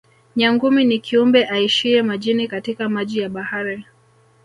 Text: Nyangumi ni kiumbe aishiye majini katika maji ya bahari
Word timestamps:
Nyangumi 0.35 0.85
ni 0.85 0.99
kiumbe 0.99 1.45
aishiye 1.45 2.03
majini 2.03 2.47
katika 2.47 2.89
maji 2.89 3.19
ya 3.19 3.29
bahari 3.29 3.85